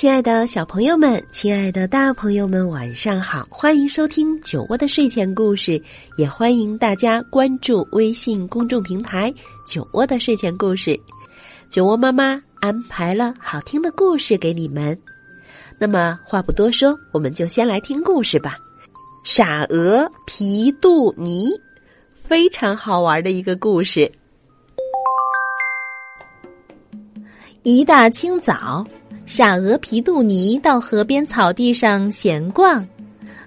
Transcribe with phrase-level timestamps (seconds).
[0.00, 3.46] 亲爱的小朋友们，亲爱的大朋友们，晚上好！
[3.50, 5.78] 欢迎收听酒窝的睡前故事，
[6.16, 9.30] 也欢迎大家关注微信公众平台
[9.68, 10.98] “酒窝的睡前故事”。
[11.68, 14.98] 酒窝妈妈安排了好听的故事给你们。
[15.78, 18.56] 那么话不多说，我们就先来听故事吧。
[19.22, 21.50] 傻鹅皮杜尼，
[22.14, 24.10] 非常好玩的一个故事。
[27.64, 28.82] 一大清早。
[29.30, 32.84] 傻鹅皮杜尼到河边草地上闲逛，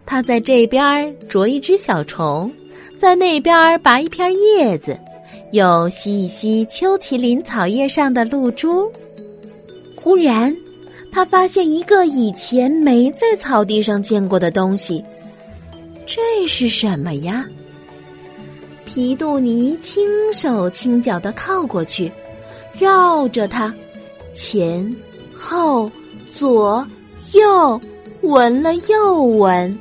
[0.06, 2.50] 他在这边捉一只小虫，
[2.98, 4.98] 在那边拔一片叶子，
[5.52, 8.90] 又吸一吸秋麒麟草叶上的露珠。
[9.94, 10.56] 忽然，
[11.12, 15.03] 他发现一个以前没在草地上见过的东西，
[16.06, 17.45] 这是什么呀？
[18.86, 22.09] 皮杜尼轻手轻脚的靠过去，
[22.72, 23.75] 绕着它，
[24.34, 24.90] 前。
[25.44, 25.91] 后，
[26.38, 26.88] 左，
[27.33, 27.81] 右，
[28.22, 29.77] 闻了又闻。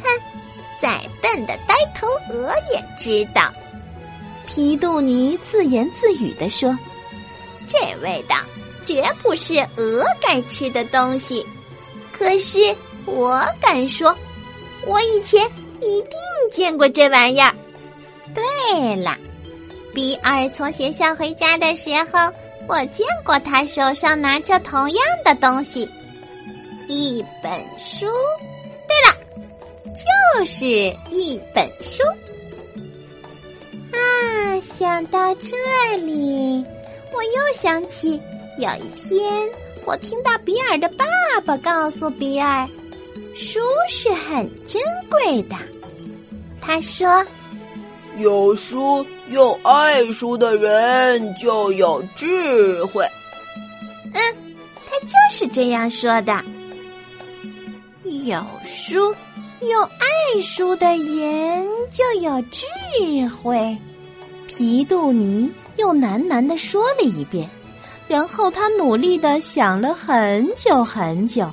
[0.00, 0.08] 哼，
[0.80, 3.52] 再笨的呆头鹅也知道。
[4.46, 6.76] 皮杜尼自言自语地说
[7.68, 8.36] ：“这味道
[8.82, 11.46] 绝不是鹅该吃的东西。
[12.10, 12.74] 可是
[13.04, 14.16] 我敢说，
[14.86, 15.44] 我以前
[15.80, 16.10] 一定
[16.50, 17.54] 见过这玩意儿。
[18.34, 19.16] 对了，
[19.92, 22.32] 比尔从学校回家的时候。”
[22.72, 25.86] 我见过他手上拿着同样的东西，
[26.88, 28.06] 一本书。
[28.88, 29.14] 对了，
[29.94, 30.64] 就是
[31.10, 32.02] 一本书。
[33.92, 35.54] 啊，想到这
[35.98, 36.64] 里，
[37.12, 38.18] 我又想起
[38.56, 39.46] 有一天，
[39.84, 41.04] 我听到比尔的爸
[41.44, 42.66] 爸告诉比尔，
[43.34, 44.80] 书是很珍
[45.10, 45.56] 贵的。
[46.58, 47.22] 他说。
[48.18, 53.04] 有书又爱书的人就有智慧。
[54.12, 54.20] 嗯，
[54.86, 56.44] 他就是这样说的。
[58.24, 59.14] 有书
[59.60, 63.76] 又爱书的人就有智慧。
[64.46, 67.48] 皮杜尼又喃喃的说了一遍，
[68.06, 71.50] 然后他努力的想了很久很久。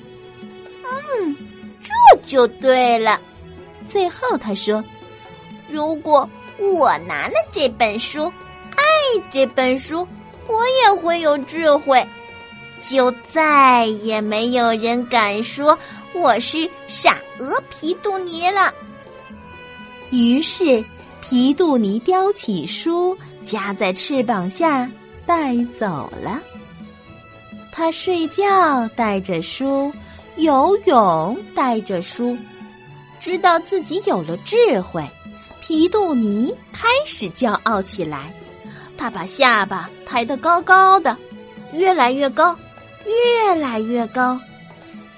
[0.84, 1.36] 嗯，
[1.82, 3.20] 这就对了。
[3.88, 4.84] 最后他说
[5.70, 8.32] ：“如果。”我拿了这本书，
[8.76, 8.84] 爱
[9.32, 10.08] 这本书，
[10.48, 12.06] 我也会有智慧，
[12.82, 15.78] 就再也没有人敢说
[16.14, 18.74] 我是傻鹅皮杜尼了。
[20.12, 20.84] 于是，
[21.22, 24.90] 皮杜尼叼起书，夹在翅膀下
[25.26, 26.42] 带走了。
[27.72, 29.94] 他睡觉带着书，
[30.36, 32.36] 游泳带着书，
[33.20, 35.08] 知道自己有了智慧。
[35.70, 38.34] 皮杜尼开始骄傲起来，
[38.98, 41.16] 他把下巴抬得高高的，
[41.74, 42.58] 越来越高，
[43.06, 44.40] 越来越高。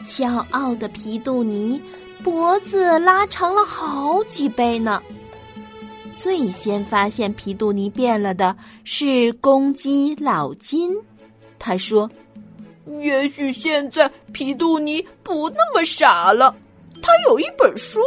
[0.06, 1.81] 骄傲的皮杜尼
[2.22, 5.01] 脖子拉长了好几倍呢。
[6.17, 10.94] 最先发现皮杜尼变了的是公鸡老金，
[11.59, 12.12] 他说
[13.00, 16.53] ：“也许现在皮杜尼不那么傻了，
[17.01, 18.01] 他有一本书，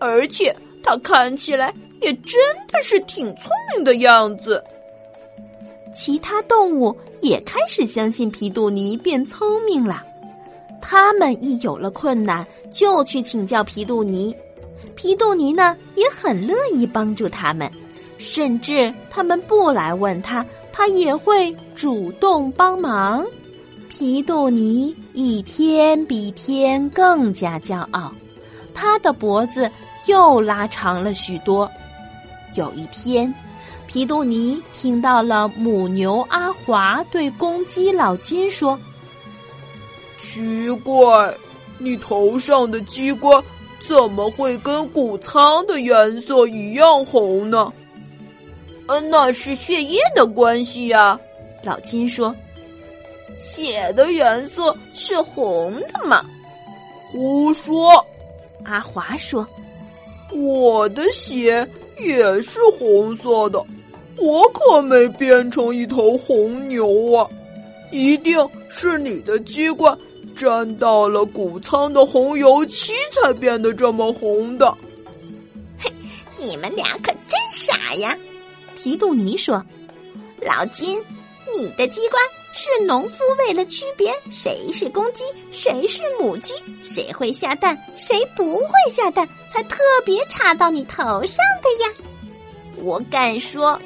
[0.00, 4.62] 而且。”他看起来也真的是挺聪明的样子。
[5.94, 10.02] 其他动物也开始相信皮杜尼变聪明了，
[10.80, 14.34] 他们一有了困难就去请教皮杜尼。
[14.96, 17.70] 皮杜尼呢也很乐意帮助他们，
[18.18, 23.24] 甚至他们不来问他，他也会主动帮忙。
[23.88, 28.10] 皮杜尼一天比一天更加骄傲，
[28.72, 29.70] 他的脖子。
[30.06, 31.70] 又拉长了许多。
[32.54, 33.32] 有一天，
[33.86, 38.78] 皮杜尼听到了母牛阿华对公鸡老金说
[40.18, 41.34] ：“奇怪，
[41.78, 43.42] 你头上的鸡冠
[43.88, 47.72] 怎么会跟谷仓的颜色一样红呢
[48.88, 51.18] ？”“呃，那是血液的关系呀。”
[51.64, 52.34] 老金说
[53.38, 56.24] ，“血的颜色是红的嘛
[57.12, 58.04] ？”“胡说！”
[58.64, 59.46] 阿华说。
[60.34, 61.66] 我的血
[61.98, 63.64] 也是红色的，
[64.18, 67.28] 我可没变成一头红牛啊！
[67.90, 68.36] 一定
[68.68, 69.96] 是你的鸡冠
[70.34, 74.74] 沾到了谷仓的红油漆，才变得这么红的。
[75.78, 75.90] 嘿，
[76.38, 78.16] 你们俩可真傻呀！
[78.74, 79.62] 皮杜尼说
[80.40, 80.98] ：“老金，
[81.54, 82.22] 你的机关
[82.52, 91.92] 是农夫为了区别谁是公鸡，谁是母鸡，谁会下蛋，谁不会下蛋，才特别插到你头上的呀。
[92.76, 93.80] 我敢说，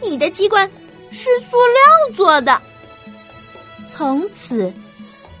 [0.00, 0.70] 你的机关
[1.10, 2.60] 是塑料做的。”
[3.88, 4.72] 从此，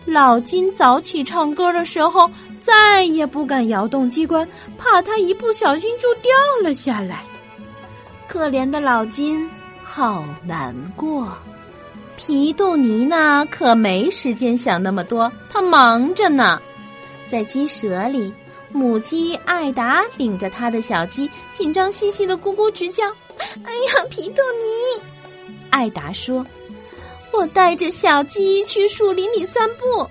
[0.04, 2.30] 老金早起唱歌的时候
[2.60, 6.30] 再也不敢摇动机关，怕他一不小心就掉
[6.62, 7.24] 了下来。
[8.28, 9.48] 可怜的老金，
[9.82, 11.28] 好难过。
[12.24, 16.62] 皮杜尼呢，可没时间想那么多，他忙着呢。
[17.28, 18.32] 在鸡舍里，
[18.70, 23.08] 母鸡艾达领着他的小鸡，紧张兮兮的咕咕直叫
[23.66, 25.02] ：“哎呀，皮杜尼！”
[25.70, 26.46] 艾达说。
[27.32, 30.08] 我带着小鸡去树林里散步，好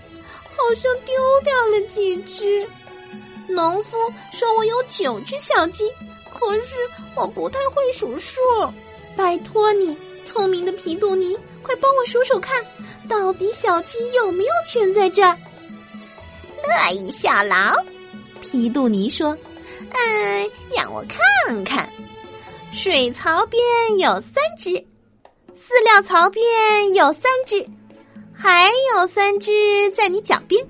[0.76, 1.16] 像丢
[1.46, 2.68] 掉了几只。
[3.48, 3.96] 农夫
[4.34, 5.86] 说我有九只小鸡，
[6.30, 6.76] 可是
[7.16, 8.38] 我不太会数数。
[9.16, 12.66] 拜托你，聪明的皮杜尼，快帮我数数看，
[13.10, 15.38] 到底小鸡有没有全在这儿？
[16.64, 17.74] 乐意效劳，
[18.42, 19.38] 皮杜尼说
[19.92, 21.92] ：“嗯，让我看看，
[22.72, 23.62] 水槽边
[24.00, 24.70] 有三只。”
[25.54, 27.66] 饲料槽边有三只，
[28.34, 30.66] 还有三只在你脚边。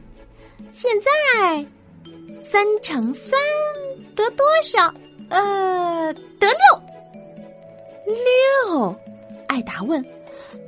[0.72, 1.10] 现在
[2.42, 3.32] 三乘三
[4.16, 4.94] 得多少？
[5.30, 6.91] 呃，得六。
[8.14, 8.96] 六？
[9.48, 10.04] 艾达问。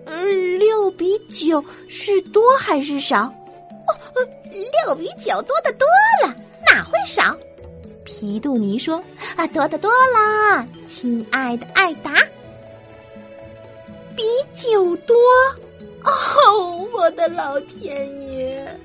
[0.06, 3.24] 嗯，六比九是多还是少？
[3.25, 4.28] 哦，
[4.86, 5.88] 六比九多的多
[6.22, 6.36] 了，
[6.66, 7.36] 哪会少？
[8.04, 9.01] 皮杜尼说
[9.38, 12.13] ：“啊，多的多啦，亲爱的艾达。”
[14.16, 14.24] 比
[14.54, 15.16] 九多
[16.04, 18.80] 哦，我的老天爷！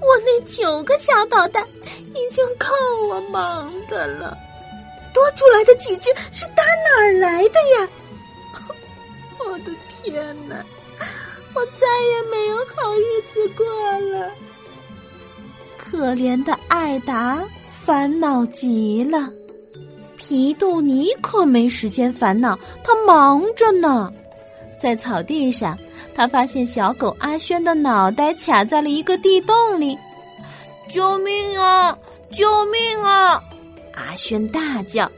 [0.00, 1.66] 我那九个小捣蛋
[2.14, 2.68] 已经够
[3.08, 4.36] 我忙的了，
[5.14, 7.88] 多出来的几只是打哪儿来的呀？
[9.46, 9.70] 我的
[10.02, 10.56] 天哪！
[11.54, 13.64] 我再也没有好日子过
[14.10, 14.30] 了。
[15.78, 17.44] 可怜的艾达
[17.84, 19.30] 烦恼极了，
[20.16, 24.12] 皮杜尼可没时间烦恼，他忙着呢。
[24.80, 25.78] 在草地上，
[26.14, 29.96] 他发现小狗阿轩的脑袋卡在了一个地洞里。
[30.90, 31.96] 救命啊！
[32.32, 33.40] 救命啊！
[33.94, 35.10] 阿轩大叫：“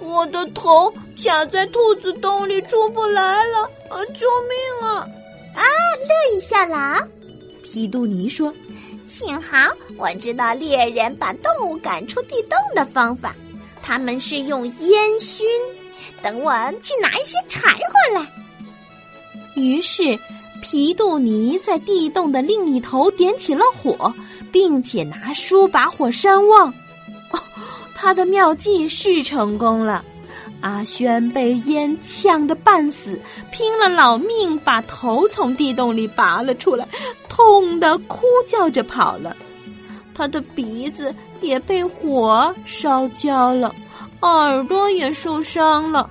[0.00, 3.62] 我的头卡在兔子洞里出不来了！
[3.90, 5.06] 啊，救命啊！”
[5.54, 5.62] 啊，
[6.08, 7.06] 乐意下啦。
[7.62, 8.52] 皮杜尼说
[9.06, 13.34] ：“幸好我知道猎人把动物赶出地洞的方法，
[13.82, 15.46] 他们是用烟熏。
[16.22, 16.52] 等我
[16.82, 18.26] 去拿一些柴火来。”
[19.54, 20.18] 于是，
[20.62, 24.12] 皮杜尼在地洞的另一头点起了火，
[24.50, 26.72] 并且拿书把火山望。
[28.02, 30.04] 他的妙计是成功了。
[30.60, 33.16] 阿轩被烟呛得半死，
[33.52, 36.84] 拼了老命把头从地洞里拔了出来，
[37.28, 39.36] 痛得哭叫着跑了。
[40.16, 43.72] 他的鼻子也被火烧焦了，
[44.22, 46.10] 耳朵也受伤了。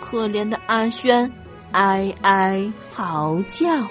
[0.00, 1.30] 可怜的阿轩。
[1.72, 3.86] 哀哀嚎叫，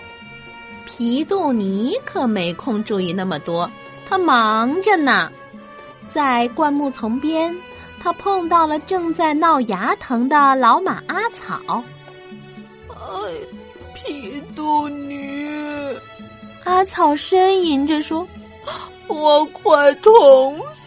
[0.88, 3.70] 皮杜尼可没空注意那么多，
[4.10, 5.32] 他忙着呢。
[6.14, 7.56] 在灌木丛边，
[8.02, 11.84] 他碰到了正在闹牙疼的老马阿草。
[12.90, 12.96] 哎，
[13.94, 15.38] 皮杜尼，
[16.64, 18.28] 阿草呻吟着说
[19.08, 20.14] ：“我快疼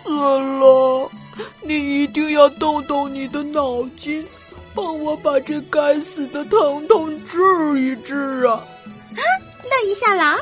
[0.03, 1.11] 死了，
[1.63, 4.27] 你一定要动动你的脑筋。”
[4.75, 7.37] 帮我把这该死的疼痛治
[7.81, 8.55] 一治啊！
[8.55, 9.23] 啊，
[9.65, 10.39] 乐一下狼。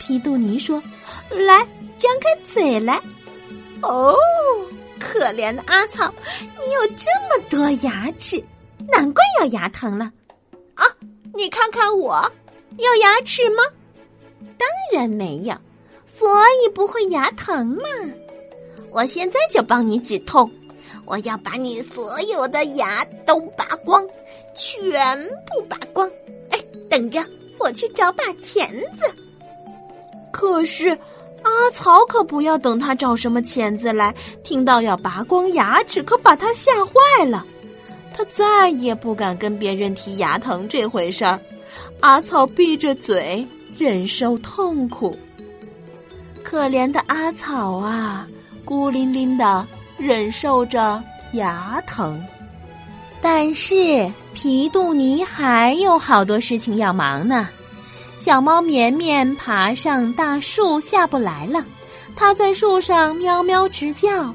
[0.00, 0.82] 皮杜尼说
[1.30, 1.58] ：“来，
[1.96, 3.00] 张开嘴来。”
[3.82, 4.16] 哦，
[4.98, 8.42] 可怜的阿草，你有这么多牙齿，
[8.90, 10.10] 难怪要牙疼了。
[10.74, 10.86] 啊，
[11.34, 12.32] 你看看我，
[12.78, 13.62] 有牙齿吗？
[14.58, 15.54] 当然没有，
[16.06, 16.28] 所
[16.64, 17.84] 以不会牙疼嘛。
[18.90, 20.50] 我现在就帮你止痛。
[21.04, 24.06] 我要把你所有的牙都拔光，
[24.54, 26.08] 全部拔光！
[26.50, 27.24] 哎，等着，
[27.58, 29.12] 我去找把钳子。
[30.30, 30.96] 可是
[31.44, 37.44] 阿草可不要等他找什么钳子来，听到要拔光牙齿，可把他吓坏了。
[38.16, 41.38] 他再也不敢跟别人提牙疼这回事儿。
[42.00, 43.46] 阿草闭着嘴
[43.78, 45.16] 忍受痛苦，
[46.42, 48.26] 可怜的阿草啊，
[48.64, 49.66] 孤零零的。
[49.98, 51.00] 忍受着
[51.34, 52.20] 牙疼，
[53.20, 57.48] 但是皮杜尼还有好多事情要忙呢。
[58.24, 61.66] 小猫绵绵爬上大树下不来了，
[62.14, 64.32] 它在树上喵喵直叫。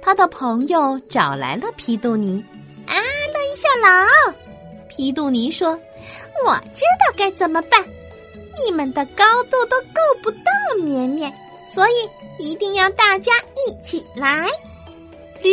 [0.00, 2.42] 他的朋友找来了皮杜尼。
[2.86, 4.08] 啊，乐意小狼，
[4.88, 5.78] 皮杜尼说
[6.46, 7.84] ：“我知道该怎么办。
[8.64, 10.50] 你们的高度都够不到
[10.82, 11.30] 绵绵，
[11.68, 13.32] 所以一定要大家
[13.68, 14.48] 一起来。
[15.42, 15.50] 驴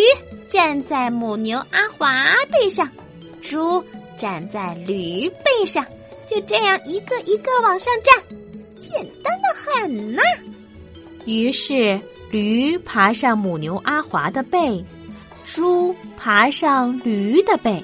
[0.48, 2.90] 站在母牛阿华背上，
[3.42, 3.84] 猪
[4.18, 5.86] 站在驴背上，
[6.34, 8.38] 就这样一个一个往上站，
[8.80, 10.22] 简单的很呐。”
[11.26, 12.00] 于是。
[12.32, 14.84] 驴爬上母牛阿华的背，
[15.44, 17.80] 猪爬上驴的背，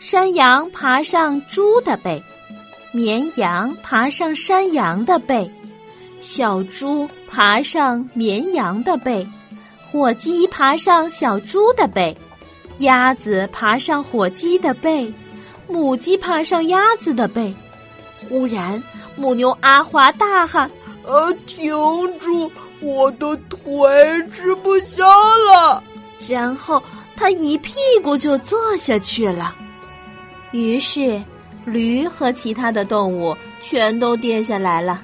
[0.00, 2.20] 山羊爬上猪的背，
[2.90, 5.48] 绵羊爬上山羊的背，
[6.20, 9.24] 小猪爬上绵羊的背，
[9.80, 12.16] 火鸡爬上小猪的背，
[12.78, 15.14] 鸭子爬上火鸡的背，
[15.68, 17.54] 母鸡爬上鸭子的背。
[18.28, 18.82] 忽然，
[19.16, 20.70] 母牛阿华大喊
[21.04, 21.72] ：“呃，停
[22.18, 22.50] 住！”
[22.80, 23.58] 我的腿
[24.30, 25.82] 吃不消了，
[26.28, 26.82] 然后
[27.16, 29.54] 他一屁股就坐下去了。
[30.50, 31.22] 于是，
[31.64, 35.02] 驴和其他的动物全都跌下来了，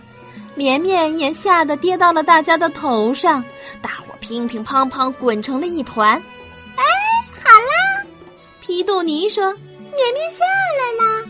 [0.54, 3.42] 绵绵也吓得跌到了大家的头上，
[3.80, 6.22] 大伙乒乒乓乓滚成了一团。
[6.76, 6.84] 哎，
[7.42, 8.06] 好啦，
[8.60, 9.50] 皮杜尼说
[9.80, 10.44] ：“绵绵下
[10.78, 11.24] 来啦。”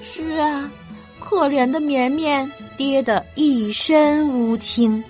[0.00, 0.70] 是啊，
[1.32, 5.02] 可怜的绵绵跌得一身乌青。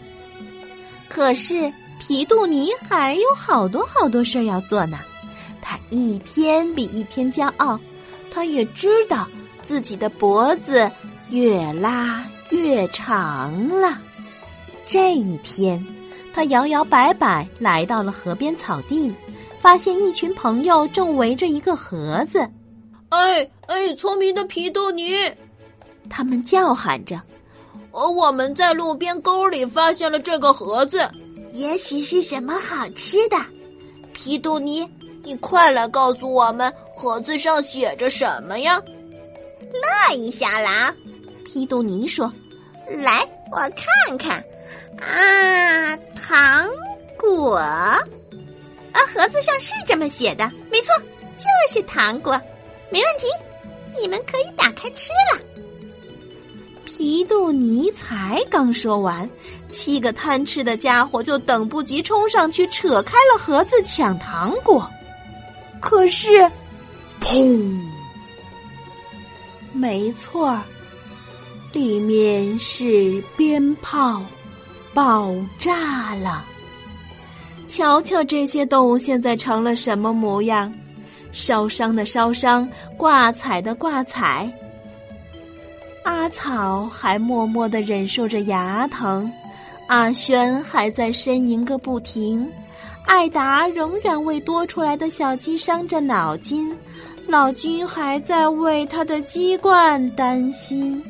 [1.08, 5.00] 可是皮杜尼还有好多好多事儿要做呢，
[5.60, 7.76] 他一天比一天骄傲，
[8.30, 9.26] 他也知道
[9.62, 10.88] 自己的脖子
[11.28, 13.98] 越拉越长了。
[14.86, 15.84] 这一天，
[16.32, 19.12] 他摇摇摆摆来到了河边草地，
[19.58, 22.48] 发现一群朋友正围着一个盒子。
[23.08, 25.12] 哎哎，聪明的皮杜尼，
[26.08, 27.20] 他们叫喊着。
[27.92, 31.06] 而我们在路边沟里发现了这个盒子，
[31.50, 33.36] 也许是什么好吃的。
[34.14, 34.88] 皮杜尼，
[35.22, 38.80] 你快来告诉我们，盒子上写着什么呀？
[39.60, 40.94] 乐意小狼，
[41.44, 42.32] 皮杜尼说
[42.88, 44.42] ：“来，我看看。
[45.00, 46.68] 啊，糖
[47.18, 47.56] 果。
[47.56, 47.98] 啊，
[49.14, 50.94] 盒子上是这么写的，没错，
[51.36, 52.32] 就是糖果，
[52.90, 53.26] 没问题。
[54.00, 55.40] 你们可以打开吃了。”
[57.02, 59.28] 皮杜尼才刚说完，
[59.70, 64.88] 七个贪吃的家伙就等不及冲上去扯开了盒子抢糖果。
[65.80, 66.48] 可是，
[67.20, 67.76] 砰！
[69.72, 70.62] 没错儿，
[71.72, 74.22] 里面是鞭炮，
[74.94, 76.44] 爆炸了。
[77.66, 80.72] 瞧瞧这些动物现在成了什么模样？
[81.32, 82.64] 烧伤的烧伤，
[82.96, 84.48] 挂彩的挂彩。
[86.04, 89.30] 阿草还默默的忍受着牙疼，
[89.86, 92.48] 阿轩还在呻吟个不停，
[93.06, 96.74] 艾达仍然为多出来的小鸡伤着脑筋，
[97.26, 101.02] 老君还在为他的鸡冠担心。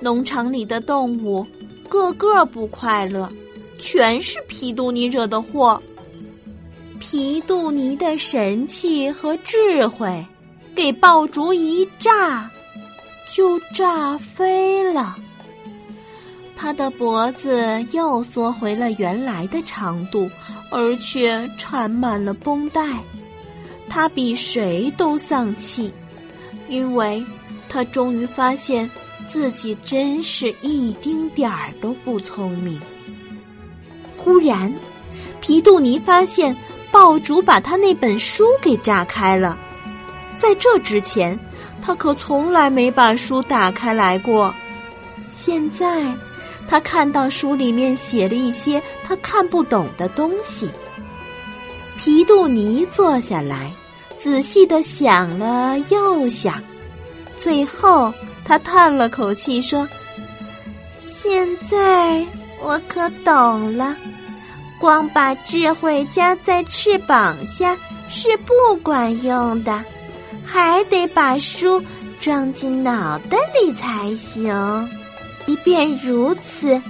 [0.00, 1.46] 农场里的动物
[1.88, 3.30] 个个不快乐，
[3.78, 5.80] 全是皮杜尼惹的祸。
[6.98, 10.24] 皮杜尼的神气和智慧，
[10.74, 12.50] 给爆竹一炸。
[13.28, 15.16] 就炸飞了，
[16.54, 20.30] 他的脖子又缩回了原来的长度，
[20.70, 22.82] 而且缠满了绷带。
[23.88, 25.92] 他比谁都丧气，
[26.68, 27.24] 因为
[27.68, 28.88] 他终于发现
[29.28, 32.80] 自己真是一丁点儿都不聪明。
[34.16, 34.72] 忽然，
[35.40, 36.56] 皮杜尼发现
[36.90, 39.58] 爆竹把他那本书给炸开了，
[40.38, 41.38] 在这之前。
[41.82, 44.52] 他可从来没把书打开来过，
[45.28, 46.12] 现在
[46.68, 50.68] 他看到书里面写了一些他看不懂的东西。
[51.96, 53.72] 皮杜尼坐下来，
[54.16, 56.62] 仔细的想了又想，
[57.36, 58.12] 最后
[58.44, 59.88] 他叹了口气说
[61.06, 62.24] ：“现在
[62.60, 63.96] 我可懂了，
[64.78, 67.76] 光把智慧加在翅膀下
[68.08, 68.52] 是不
[68.82, 69.84] 管用的。”
[70.46, 71.82] 还得把书
[72.20, 74.88] 装进脑袋里才行。
[75.44, 76.80] 即便如此，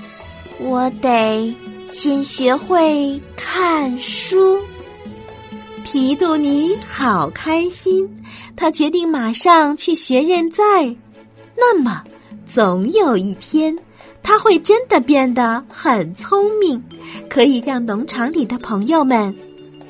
[0.59, 1.55] 我得
[1.87, 4.59] 先学会看书。
[5.83, 8.09] 皮杜尼好开心，
[8.57, 10.63] 他决定马上去学认字。
[11.57, 12.03] 那么，
[12.47, 13.77] 总有一天，
[14.23, 16.83] 他会真的变得很聪明，
[17.29, 19.35] 可以让农场里的朋友们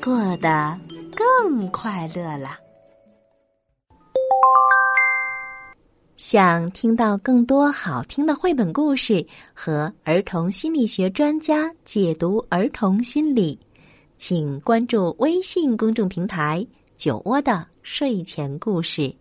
[0.03, 0.77] 过得
[1.15, 2.66] 更快乐了。
[6.15, 13.57] 想听到更多好听的绘本故事和儿童心理学专家解读儿童心理，
[14.17, 16.65] 请关注微信公众平台
[16.97, 19.13] “酒窝的睡前故事”。